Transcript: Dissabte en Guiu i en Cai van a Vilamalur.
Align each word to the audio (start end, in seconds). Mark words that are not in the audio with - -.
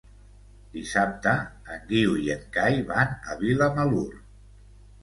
Dissabte 0.77 1.35
en 1.75 1.85
Guiu 1.91 2.17
i 2.25 2.27
en 2.37 2.43
Cai 2.59 2.83
van 2.91 3.17
a 3.35 3.39
Vilamalur. 3.45 4.07